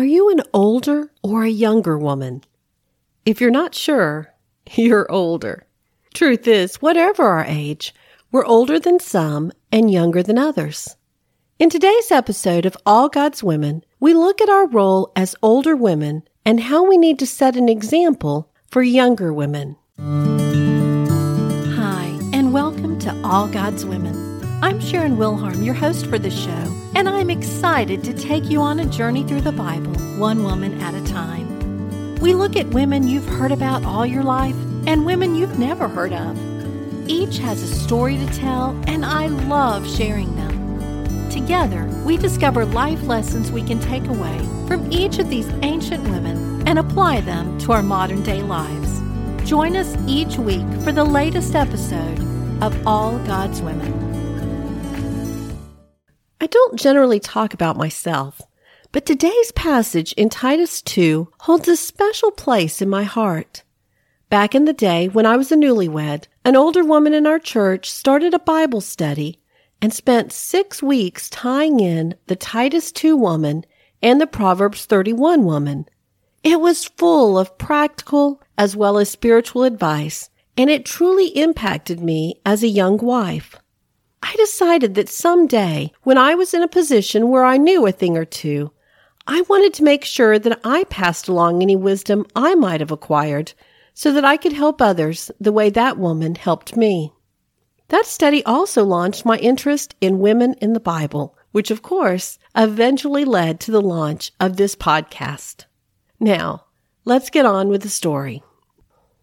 [0.00, 2.42] Are you an older or a younger woman?
[3.26, 4.32] If you're not sure,
[4.74, 5.66] you're older.
[6.14, 7.94] Truth is, whatever our age,
[8.32, 10.96] we're older than some and younger than others.
[11.58, 16.22] In today's episode of All God's Women, we look at our role as older women
[16.46, 19.76] and how we need to set an example for younger women.
[21.76, 24.19] Hi, and welcome to All God's Women.
[24.62, 28.78] I'm Sharon Wilharm, your host for this show, and I'm excited to take you on
[28.78, 32.16] a journey through the Bible, one woman at a time.
[32.16, 34.54] We look at women you've heard about all your life
[34.86, 36.38] and women you've never heard of.
[37.08, 41.30] Each has a story to tell, and I love sharing them.
[41.30, 46.68] Together, we discover life lessons we can take away from each of these ancient women
[46.68, 49.00] and apply them to our modern day lives.
[49.48, 52.20] Join us each week for the latest episode
[52.62, 54.09] of All God's Women.
[56.42, 58.40] I don't generally talk about myself,
[58.92, 63.62] but today's passage in Titus 2 holds a special place in my heart.
[64.30, 67.90] Back in the day when I was a newlywed, an older woman in our church
[67.90, 69.38] started a Bible study
[69.82, 73.66] and spent six weeks tying in the Titus 2 woman
[74.00, 75.84] and the Proverbs 31 woman.
[76.42, 82.40] It was full of practical as well as spiritual advice, and it truly impacted me
[82.46, 83.59] as a young wife.
[84.22, 88.16] I decided that someday, when I was in a position where I knew a thing
[88.16, 88.72] or two,
[89.26, 93.52] I wanted to make sure that I passed along any wisdom I might have acquired
[93.94, 97.12] so that I could help others the way that woman helped me.
[97.88, 103.24] That study also launched my interest in women in the Bible, which of course eventually
[103.24, 105.64] led to the launch of this podcast.
[106.18, 106.66] Now,
[107.04, 108.42] let's get on with the story.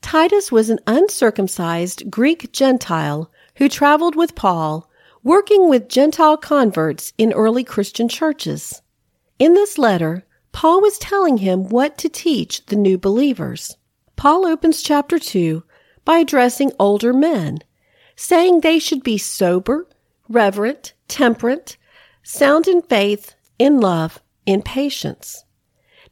[0.00, 4.88] Titus was an uncircumcised Greek Gentile who traveled with Paul,
[5.22, 8.82] working with Gentile converts in early Christian churches.
[9.38, 13.76] In this letter, Paul was telling him what to teach the new believers.
[14.16, 15.64] Paul opens chapter 2
[16.04, 17.58] by addressing older men,
[18.14, 19.88] saying they should be sober,
[20.28, 21.76] reverent, temperate,
[22.22, 25.44] sound in faith, in love, in patience.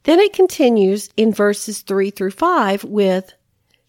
[0.03, 3.33] Then it continues in verses 3 through 5 with,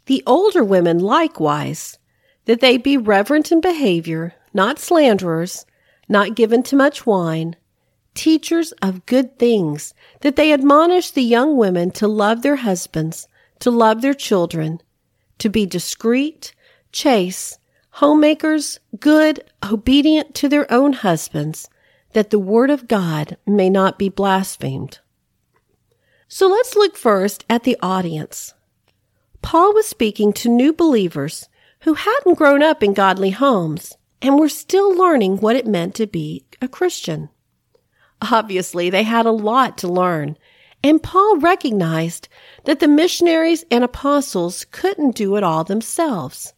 [0.07, 1.98] The older women likewise,
[2.49, 5.67] that they be reverent in behavior, not slanderers,
[6.09, 7.55] not given to much wine,
[8.15, 9.93] teachers of good things,
[10.23, 13.29] that they admonish the young women to love their husbands,
[13.59, 14.81] to love their children,
[15.37, 16.55] to be discreet,
[16.91, 17.59] chaste,
[17.91, 21.69] homemakers, good, obedient to their own husbands,
[22.15, 25.01] that the word of God may not be blasphemed.
[26.29, 28.55] So let's look first at the audience.
[29.43, 31.47] Paul was speaking to new believers
[31.81, 36.07] who hadn't grown up in godly homes and were still learning what it meant to
[36.07, 37.29] be a Christian.
[38.21, 40.37] Obviously, they had a lot to learn,
[40.83, 42.29] and Paul recognized
[42.65, 46.53] that the missionaries and apostles couldn't do it all themselves.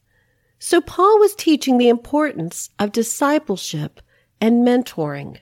[0.58, 4.00] So Paul was teaching the importance of discipleship
[4.40, 5.38] and mentoring.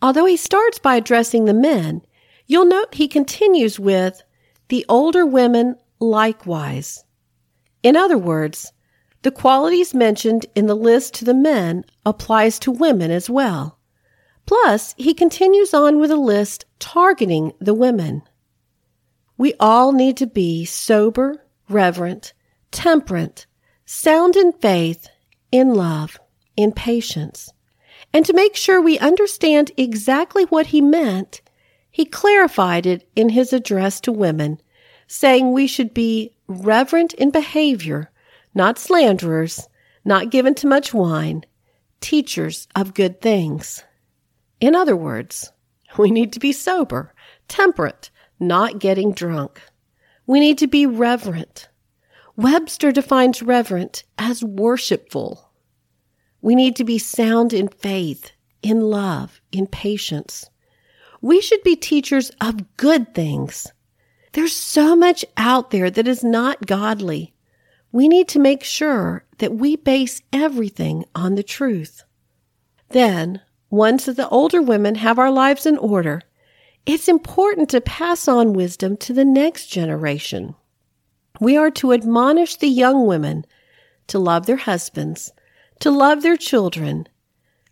[0.00, 2.02] Although he starts by addressing the men,
[2.46, 4.22] you'll note he continues with
[4.68, 7.04] the older women likewise.
[7.82, 8.72] In other words,
[9.22, 13.78] the qualities mentioned in the list to the men applies to women as well.
[14.46, 18.22] Plus, he continues on with a list targeting the women.
[19.36, 22.32] We all need to be sober, reverent,
[22.70, 23.46] temperate,
[23.84, 25.08] sound in faith,
[25.52, 26.18] in love,
[26.56, 27.52] in patience.
[28.12, 31.42] And to make sure we understand exactly what he meant,
[31.90, 34.60] he clarified it in his address to women,
[35.06, 38.10] saying we should be reverent in behavior,
[38.58, 39.68] not slanderers,
[40.04, 41.44] not given to much wine,
[42.00, 43.84] teachers of good things.
[44.60, 45.52] In other words,
[45.96, 47.14] we need to be sober,
[47.46, 48.10] temperate,
[48.40, 49.62] not getting drunk.
[50.26, 51.68] We need to be reverent.
[52.36, 55.50] Webster defines reverent as worshipful.
[56.42, 60.50] We need to be sound in faith, in love, in patience.
[61.20, 63.68] We should be teachers of good things.
[64.32, 67.34] There's so much out there that is not godly
[67.92, 72.04] we need to make sure that we base everything on the truth.
[72.90, 73.40] Then,
[73.70, 76.22] once the older women have our lives in order,
[76.86, 80.54] it's important to pass on wisdom to the next generation.
[81.40, 83.44] We are to admonish the young women
[84.08, 85.32] to love their husbands,
[85.80, 87.06] to love their children,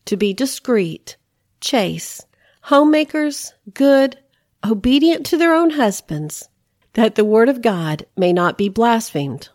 [0.05, 1.17] to be discreet,
[1.61, 2.27] chaste,
[2.63, 4.19] homemakers, good,
[4.65, 6.49] obedient to their own husbands,
[6.93, 9.49] that the word of God may not be blasphemed.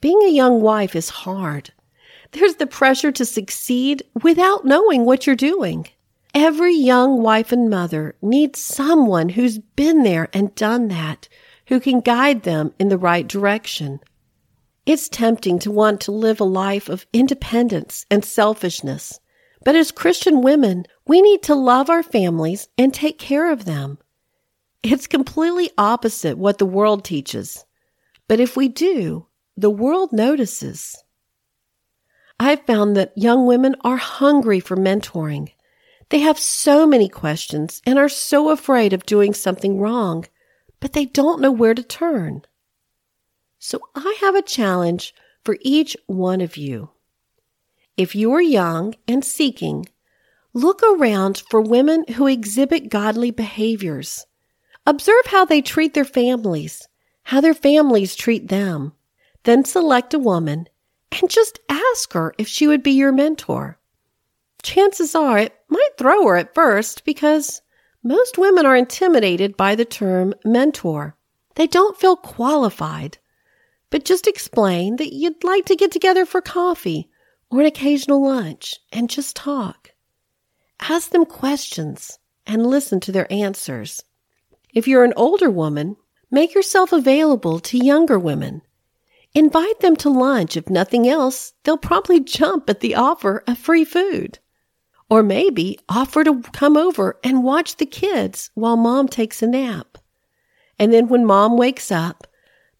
[0.00, 1.72] Being a young wife is hard.
[2.32, 5.88] There's the pressure to succeed without knowing what you're doing.
[6.34, 11.28] Every young wife and mother needs someone who's been there and done that,
[11.66, 14.00] who can guide them in the right direction.
[14.86, 19.20] It's tempting to want to live a life of independence and selfishness.
[19.64, 23.98] But as Christian women, we need to love our families and take care of them.
[24.82, 27.66] It's completely opposite what the world teaches.
[28.28, 29.26] But if we do,
[29.60, 31.04] the world notices.
[32.38, 35.50] I've found that young women are hungry for mentoring.
[36.08, 40.24] They have so many questions and are so afraid of doing something wrong,
[40.80, 42.42] but they don't know where to turn.
[43.58, 45.14] So I have a challenge
[45.44, 46.88] for each one of you.
[47.98, 49.86] If you are young and seeking,
[50.54, 54.24] look around for women who exhibit godly behaviors.
[54.86, 56.88] Observe how they treat their families,
[57.24, 58.94] how their families treat them.
[59.44, 60.68] Then select a woman
[61.12, 63.80] and just ask her if she would be your mentor
[64.62, 67.62] chances are it might throw her at first because
[68.02, 71.16] most women are intimidated by the term mentor.
[71.54, 73.18] They don't feel qualified.
[73.90, 77.10] But just explain that you'd like to get together for coffee
[77.50, 79.90] or an occasional lunch and just talk.
[80.80, 84.02] Ask them questions and listen to their answers.
[84.72, 85.96] If you're an older woman,
[86.30, 88.62] make yourself available to younger women.
[89.34, 90.56] Invite them to lunch.
[90.56, 94.38] If nothing else, they'll probably jump at the offer of free food.
[95.08, 99.98] Or maybe offer to come over and watch the kids while mom takes a nap.
[100.78, 102.26] And then when mom wakes up,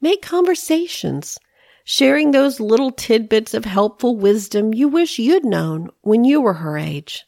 [0.01, 1.39] make conversations,
[1.85, 6.79] sharing those little tidbits of helpful wisdom you wish you'd known when you were her
[6.79, 7.25] age.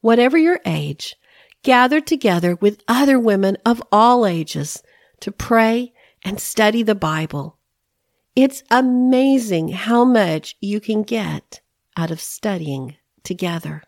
[0.00, 1.16] Whatever your age,
[1.62, 4.82] gather together with other women of all ages
[5.20, 5.92] to pray
[6.24, 7.58] and study the Bible.
[8.34, 11.60] It's amazing how much you can get
[11.98, 13.82] out of studying together.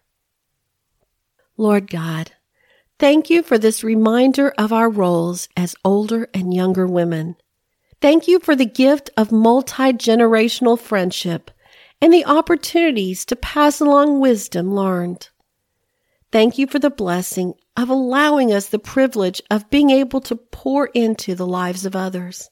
[1.57, 2.33] Lord God,
[2.99, 7.37] thank you for this reminder of our roles as older and younger women.
[8.03, 11.51] Thank you for the gift of multi generational friendship
[12.03, 15.31] and the opportunities to pass along wisdom learned.
[16.31, 20.87] Thank you for the blessing of allowing us the privilege of being able to pour
[20.89, 22.51] into the lives of others.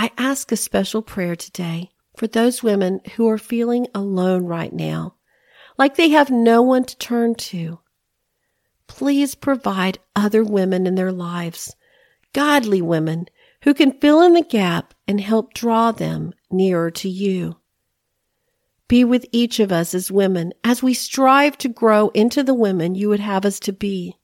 [0.00, 5.16] I ask a special prayer today for those women who are feeling alone right now
[5.76, 7.80] like they have no one to turn to.
[8.86, 11.76] Please provide other women in their lives,
[12.32, 13.26] godly women
[13.64, 17.58] who can fill in the gap and help draw them nearer to you.
[18.88, 22.94] Be with each of us as women as we strive to grow into the women
[22.94, 24.16] you would have us to be.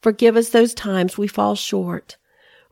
[0.00, 2.16] Forgive us those times we fall short.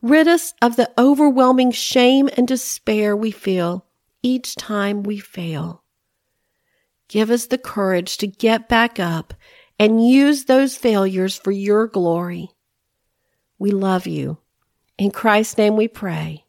[0.02, 3.84] Rid us of the overwhelming shame and despair we feel
[4.22, 5.82] each time we fail.
[7.08, 9.34] Give us the courage to get back up
[9.78, 12.50] and use those failures for your glory.
[13.58, 14.38] We love you.
[14.98, 16.44] In Christ's name we pray.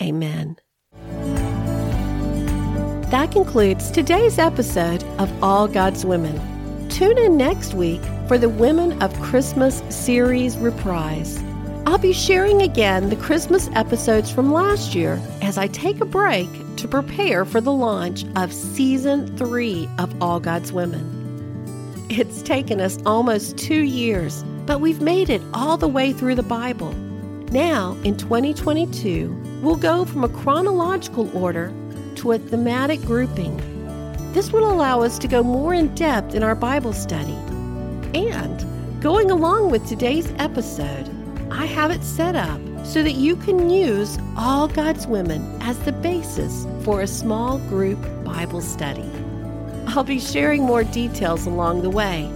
[0.00, 0.56] Amen.
[3.10, 6.40] That concludes today's episode of All God's Women.
[6.88, 11.42] Tune in next week for the Women of Christmas series reprise.
[11.86, 16.48] I'll be sharing again the Christmas episodes from last year as I take a break
[16.78, 22.04] to prepare for the launch of season three of All God's Women.
[22.10, 26.42] It's taken us almost two years, but we've made it all the way through the
[26.42, 26.90] Bible.
[27.52, 31.72] Now, in 2022, we'll go from a chronological order
[32.16, 33.56] to a thematic grouping.
[34.32, 37.36] This will allow us to go more in depth in our Bible study.
[38.12, 41.08] And going along with today's episode,
[41.58, 45.92] I have it set up so that you can use all God's women as the
[45.92, 49.10] basis for a small group Bible study.
[49.86, 52.30] I'll be sharing more details along the way.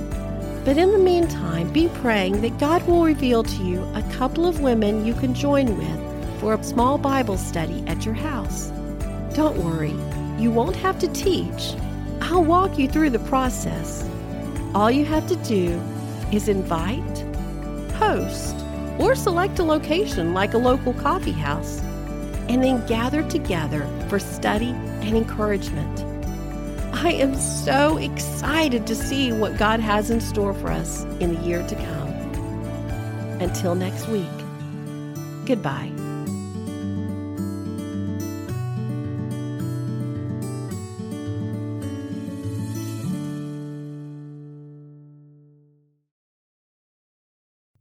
[0.64, 4.62] But in the meantime, be praying that God will reveal to you a couple of
[4.62, 8.72] women you can join with for a small Bible study at your house.
[9.34, 9.94] Don't worry,
[10.42, 11.74] you won't have to teach.
[12.22, 14.08] I'll walk you through the process.
[14.74, 15.78] All you have to do
[16.32, 17.18] is invite,
[17.96, 18.59] host,
[19.00, 21.80] or select a location like a local coffee house,
[22.48, 26.04] and then gather together for study and encouragement.
[26.92, 31.40] I am so excited to see what God has in store for us in the
[31.40, 32.08] year to come.
[33.40, 34.28] Until next week,
[35.46, 35.90] goodbye.